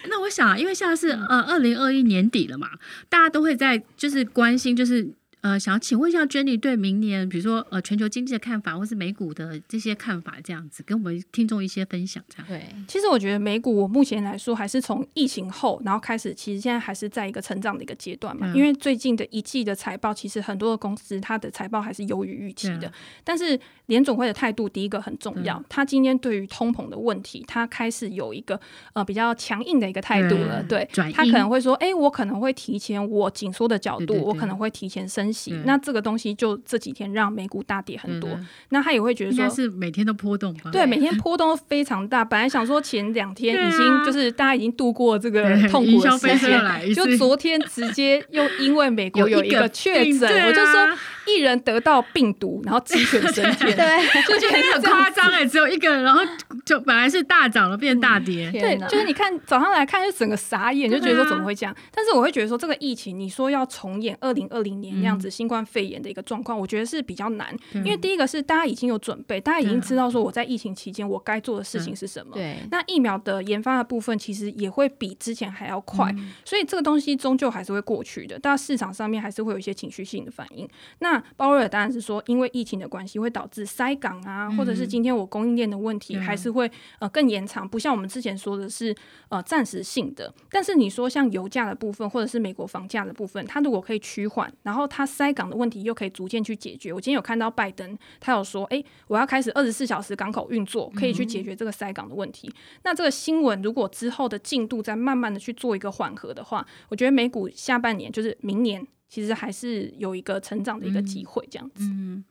[0.08, 2.70] 那我想，因为现在是呃二零二一年底了嘛，
[3.08, 5.08] 大家都会在就是关心就是。
[5.42, 12.46] 呃，想请问一下 Jenny 对明年，比如说呃全球经济的看法，或是美股的这些看法，这样子跟我们听众一些分享，这样。
[12.48, 18.50] 对，其实我觉得美股，我目前来说还是从疫情后，然后开始，其实现在还是在一个成长的一个阶段嘛。
[18.50, 22.90] 嗯、因为最近的一季的财报，其实很多的公司它的财报还是优于预期的。
[23.22, 28.60] 但是联总会的态度，第一个很重要，他今天对于通膨的问题，他开始有一个
[28.94, 30.60] 呃比较强硬的一个态度了。
[30.64, 35.32] 对，他可能会说，哎、欸，我可能会提前我紧缩的角度，我可能会提前升。
[35.64, 38.30] 那这个东西就这几天让美股大跌很多，
[38.70, 40.70] 那他也会觉得说，是每天都波动吧？
[40.70, 42.24] 对，每天 波动都非常大。
[42.24, 50.88] 本来想说前两天已经就是大家已经度过这个痛苦的时间，就昨天直接又因为美国有一个确诊，我就说。
[51.28, 56.20] 一人得到病毒，然后鸡犬升天， 对，就觉得 很夸张哎，只有一个人，然后
[56.64, 61.74] 就本来是大涨了变大跌，嗯、对，就是你看早上来看就整个傻眼，就觉得说怎么会这样？
[61.74, 81.22] 啊、但是我会觉得说这个疫情，你说要重演二零二零年那样子新冠肺炎的一个状况，嗯、我觉得是比较难，因为第一个是大家已经有准备，大家已经知道说我在疫情期间我该做的事情是什么，对，那疫苗的研发的部分其实也会比之前还要快，嗯、所以这个东西终究还是会过去的，但市场上面还是会有一些情绪性的反应，那。
[81.36, 88.94] 鲍威尔当然是说，因为疫情的关系会导致塞港啊，或者是今天我供应链的问题还是会呃更延长，不像我们之前说的是
[89.28, 90.32] 呃暂时性的。
[90.50, 96.92] 但是你说像油价的部分，或者是美国房价的部分，它如果可以趋缓，然后它塞港的问题又可以逐渐去解决。
[96.92, 102.52] 我今天有看到拜登，他有说，哎，我要开始二十四小时港口运作，可以去解决这个塞港的问题。
[102.82, 108.86] 那这个新闻如果之后的进度再慢慢的去做一个缓和的话，我觉得美股下半年就是明年。
[109.08, 111.84] 其实还是有一个成长的一个机会，这样子。
[111.84, 112.24] 嗯，嗯，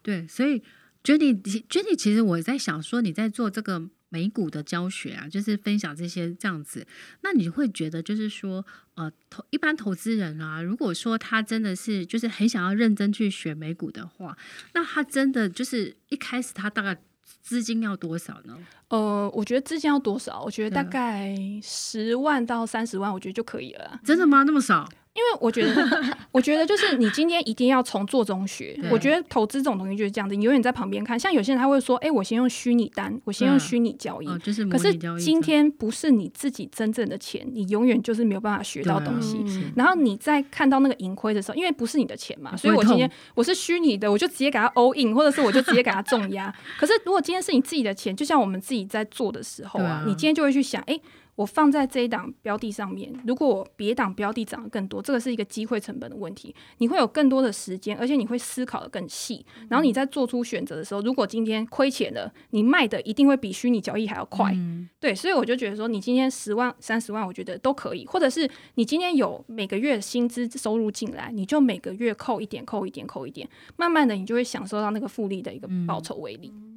[0.00, 0.62] 对，所以
[1.02, 3.82] Jenny，Jenny，其实我在想说，你在做这个
[4.14, 6.86] 美股的教学啊，就是分享这些这样子，
[7.22, 14.38] 那你会觉得就是说，呃，投一般投资人啊，如果说他真的是就是很想要认真去学美股的话，
[14.72, 16.96] 那他真的就是一开始他大概
[17.42, 18.56] 资金要多少呢？
[18.86, 20.40] 呃，我觉得资金要多少？
[20.42, 24.00] 我觉得大概十万到三十万，我觉得就可以了。
[24.04, 24.44] 真的吗？
[24.44, 24.88] 那么少？
[25.14, 25.88] 因为我觉得，
[26.32, 28.76] 我觉得就是你今天一定要从做中学。
[28.90, 31.16] 我觉得投资这种东西就是这样子，你永远在旁边看。
[31.16, 34.26] 像有些人他会说：“哎，我先用虚拟单，我先用虚拟交易。”
[34.68, 39.44] 可是今天不是你自己真正的钱，你永远就是没有办法学到东西。
[39.76, 46.52] 然后你在看到那个盈亏的时候，因为不是你的钱嘛，所以我今天我是虚拟的，我就直接给他 all in，或者是我就直接给他重压。
[46.76, 51.00] 可是如果今天是你自己的钱，就像我们自己在做的时候啊，你今天就会去想：哎。
[51.36, 56.54] 我放在这一档标的上面，如果我别档标的涨得更多，这个是一个机会成本的问题。
[56.78, 59.44] 你会有更多的时间，而且你会思考的更细。
[59.68, 64.52] 然后你在做出选择的时候，如果今天亏钱了，你卖的一定会比虚拟交易还要快。
[64.54, 68.06] 嗯、对，所以我就觉得说，你今天十万、三十万，我觉得都可以。
[68.06, 76.52] 或者是你今天有每个月薪资收入进来，你就每个月扣一点、扣一点、扣一点，慢慢的你就会享受到那个复利的一个报酬威力。
[76.54, 76.73] 嗯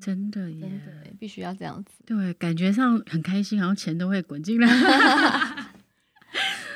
[0.00, 2.02] 真的耶，真的，必须要这样子。
[2.06, 4.68] 对，感觉上很开心，然后钱都会滚进来。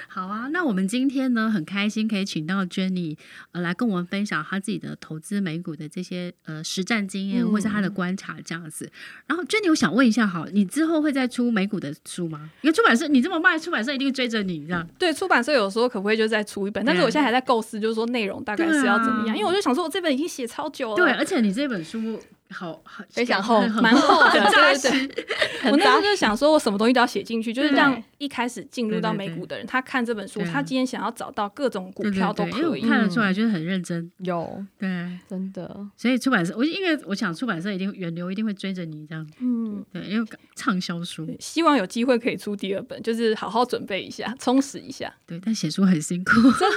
[0.06, 3.16] 好啊，那我们今天呢，很开心可以请到 Jenny
[3.50, 8.86] 呃来跟我们分享她自己的投资美股的这些呃实战经验，或是她的观察这样子。
[8.86, 8.92] 嗯、
[9.26, 12.48] 然后 Jenny，我想问一下，好，你之后会再出美股的书吗？
[12.62, 14.88] 因为出版社你这么卖，出版社一定追着你这样。
[14.96, 16.84] 对，出版社有时候可不可以就再出一本？
[16.84, 19.34] 但是我现在还在构思，就是说内容大概是要怎么样？
[19.34, 20.96] 啊、因为我就想说，我这本已经写超久了。
[20.96, 22.20] 对，而且你这本书。
[22.54, 25.24] 好，非常厚，蛮厚的， 对对对。
[25.70, 34.10] 我那时候就想说，我什么东西都要写进去，就是让一开始进入到美股的人，他看这本书，他今天想要找到各种股票都可以，看得出来就是很认真。
[34.18, 34.88] 有，对，
[35.28, 35.86] 真的。
[35.96, 45.12] 所以出版社，我因为我想出版社一定源流一定会追着你这样，嗯，对，因为畅销书，希望有机会可以出第二本，就是好好准备一下，充实一下。
[45.26, 46.70] 对，但写书很辛苦，真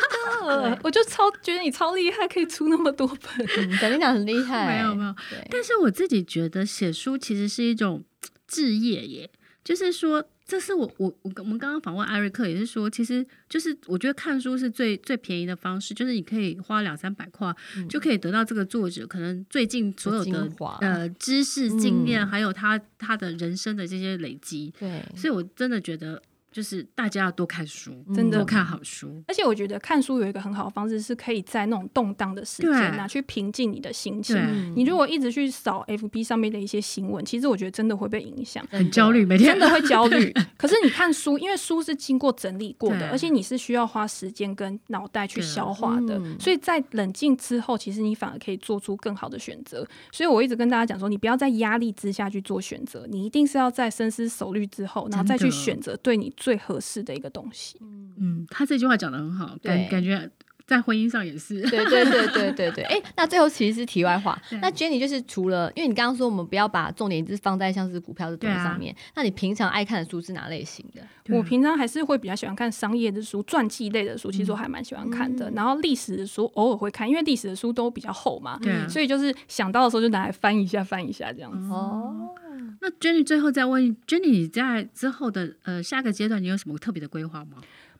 [0.47, 3.45] 的， 我就超觉得你超厉害，可以出那么多本，
[3.79, 4.65] 感觉讲很厉害。
[4.65, 5.13] 没有没有，
[5.49, 6.65] 但是我自己觉得。
[6.65, 8.03] 写书其实是一种
[8.47, 9.29] 置业耶，
[9.63, 20.49] 就是说，这是我我我我们刚刚访问艾瑞克也是说，其实就是我觉得看书是最最便宜的方式，就是你可以花两三百块、嗯、就可以得到这个作者可能最近所有的
[20.81, 24.73] 呃知识经验，嗯、还有他他的人生的这些累积。
[24.79, 26.21] 对，所以我真的觉得。
[26.57, 29.23] 就是大家要多看书，真的多看好书。
[29.27, 34.35] 而且我觉得看书有一个很好的方式，是可以在那种动荡的时间啊，去平静你的心情。
[34.75, 40.33] 你如果一直去扫 FB 上面的一些新闻，其实我觉得真的会被影响，很焦虑，每天真的会焦虑。
[40.57, 49.87] 可是你看书，因为书是经过整理过的，而且你是需要花时间跟脑袋去消化的，所以在冷静之后，其实你反而可以做出更好的选择。
[50.11, 57.77] 所以我一直跟大家讲说，你不要在压力之下去做选择，你一定是要在深思熟虑之后，然后再去选择对你最合适的一个东西。
[57.81, 60.31] 嗯，他这句话讲得很好，感感觉
[60.67, 61.61] 在婚姻上也是。
[61.61, 62.83] 对对对对对对。
[62.83, 64.39] 哎、欸， 那最后其实是题外话。
[64.61, 71.01] 那 Jenny 就是除了，因为你刚刚说我们不要把重点一直放在像是股票的东西上面，啊、那你平常爱看的书是哪类型的？
[71.35, 75.49] 我平常还是会比较喜欢看商业的书、传记类的书，其实我还蛮喜欢看的。
[75.49, 81.69] 嗯、然后历史的书偶尔会看，因为历史的书都比较厚嘛，对、啊，所以就是想到的时候就拿来翻一下、翻一下这样子。
[81.71, 82.29] 哦。
[82.79, 87.57] 那 Jenny 最后再问 Jenny，你在之后的呃下个阶段，你有什么特别的规划吗？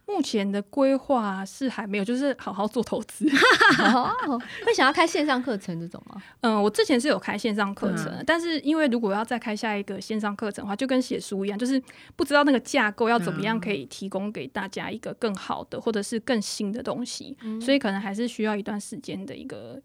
[0.08, 3.26] 目前的规划是还没有，就是好好做投资。
[4.66, 6.22] 会想要开线上课程这种吗？
[6.42, 11.82] 嗯，我之前是有开线上课程，嗯、但是因为如果要再开下一个线上课程的话，就跟写书一样，就是
[12.16, 19.82] 不知道那个架构要怎么样可以提供给大家一个更好的或者是更新的东西，嗯、所以可能还是需要一段时间的一个。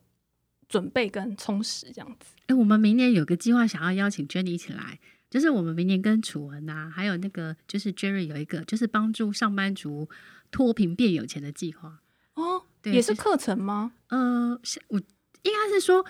[0.69, 2.35] 准备跟充实这样子。
[2.47, 4.99] 哎、欸，我们明年有个计划，想要邀请 Jenny 一起来，
[5.33, 10.07] 就是我们明年跟楚文呐、啊，还有那个就是 Jerry 有一个，就是帮助上班族
[10.51, 12.03] 脱贫变有钱的计划。
[12.35, 13.93] 哦，对，也是课程吗？
[14.09, 16.05] 呃，我应该是说，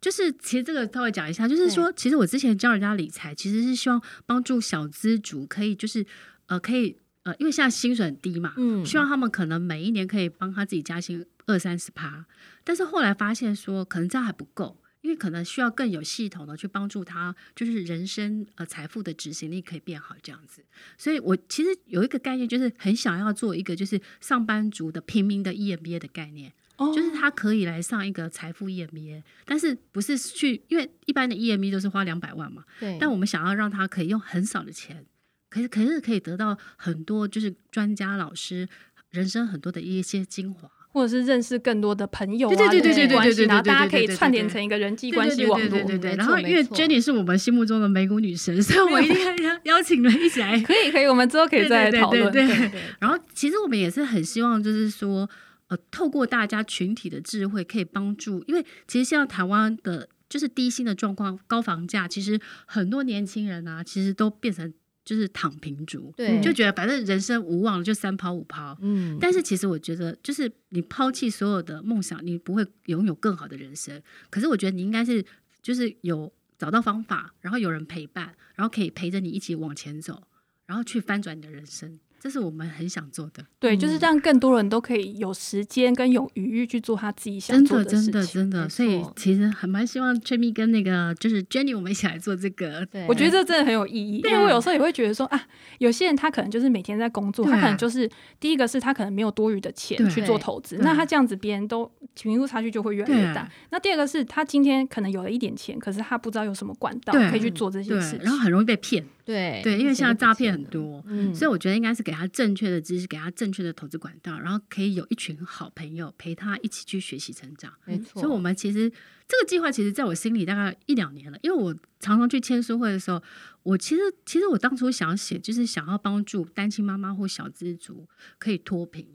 [0.00, 6.06] 就是其实这个稍微讲一下，就是说，其实我之前教人家理财，其实是希望帮助小资族可以，就是
[6.46, 11.26] 呃，可以呃，因为现在薪水很低嘛，嗯，希望他们可能每一年可以帮他自己加薪。
[11.50, 12.26] 二三十趴，
[12.62, 20.64] 但是后来发现说，可能这样还不够，因为可能需要更有系统的去帮助他，就是人生呃财富的执行力可以变好这样子。
[20.96, 32.98] 所以我其实有一个概念，就是很想要做一个就是上班族的平民的 EMBA 的概念，哦、就是他可以来上一个财富 EMBA，但是不是去，因为一般的 EMBA 都是花两百万嘛，对。
[33.00, 35.06] 但我们想要让他可以用很少的钱，
[35.48, 38.68] 可是可是可以得到很多就是专家老师
[39.10, 40.70] 人生很多的一些精华。
[40.90, 45.68] 或者是认识更多的朋友啊，对对对对对对，然后大家可以串联成一个人际关系网络。
[45.68, 50.58] 对对对，然后因为 Jenny 是我们心目中的美股女神，所以我一定要邀请你一起来。
[50.60, 52.32] 可以可以，我们之后可以再来讨论。
[52.32, 52.70] 对对。
[52.98, 55.28] 然后其实我们也是很希望，就是说，
[55.68, 64.72] 呃，透过大家群体的智慧，可以帮助，因为其实现在台湾的就是低薪的状况、高房价，其实很多年轻人啊，其实都变成。
[65.08, 68.76] 就是躺平族，对，就觉得反正人生无望，就三抛五抛。
[68.82, 74.02] 嗯，但是其实我觉得，就是你抛弃所有的梦想，你不会拥有更好的人生。
[74.28, 75.24] 可是我觉得你应该是，
[75.62, 80.24] 就是有找到方法，然后有人陪伴，然后可以陪着你一起往前走，
[80.66, 81.98] 然后去翻转你的人生。
[82.20, 88.12] 这是我们很想做的，对，就是让更多人都可以有时间跟有余裕去做他自己想做的事情。
[88.12, 88.68] 真的，真的，真的。
[88.68, 92.84] 所以其实还蛮希望 Jamie 跟那个就是 Jenny 我们一起来做这个。
[92.86, 95.40] 对，我觉得这真的很有意义，因为我有时候也会觉得说啊，
[95.78, 98.10] 有些人他可能就是每天在工作，他可能就是
[98.40, 103.48] 第一个是他可能没有多余的钱去做投资，那他这样子别人都贫富差距就会越来越大。
[103.70, 109.04] 那第二个是他今天可能有了一点钱，可是他不知道有什么管道可以去做这些事情，然后很容易被骗。
[109.28, 117.70] 对对，因为现在诈骗很多，嗯，所以我觉得应该是给他正确的知识，给他正确的投资管道，然后可以有一群好朋友陪他一起去学习成长。
[117.84, 118.88] 没错，所以我们其实
[119.28, 123.22] 这个计划其实在我心里大概一两年了，因为我常常去签书会的时候，
[123.64, 128.08] 我其实其实我当初想写就是想要帮助单亲妈妈或小资族
[128.38, 129.06] 可以脱贫，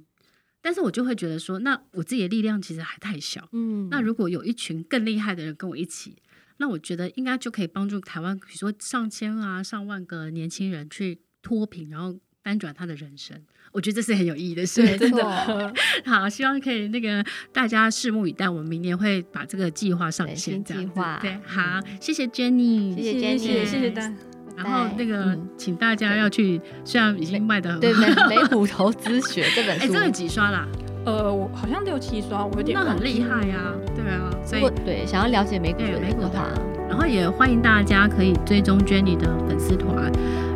[0.61, 6.17] 但是我就会觉得说，那我自己的力量其实还太小，嗯，那如果有一群更厉害的人跟我一起。
[6.57, 13.41] 那我觉得应该就可以帮助台湾，比如说上千啊、上万个年轻人去脱贫，然后翻转他的人生。
[13.71, 15.23] 我觉得这是很有意义的事，真的。
[16.05, 20.63] 好，希望可以那个大家拭目以待，我们明年会把这个计划上线。
[20.63, 24.15] 计划对，好，谢谢 Jenny，谢谢 Jenny，谢谢大家。
[24.55, 30.67] 然后那个，请大家要去，虽然已经卖的很好，对美美股投资学这本 书，哎，这有几刷啦？
[31.05, 36.47] 呃，我好像六七刷，我有点那很厉害呀，对啊，所以对想要了解美股的美股的话，
[36.87, 40.11] 然后也欢迎大家可以追踪 Jenny 的粉丝团，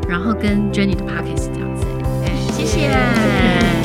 [0.08, 1.86] 然后跟 Jenny 的 Podcast 这样子，
[2.26, 3.77] 哎，谢谢。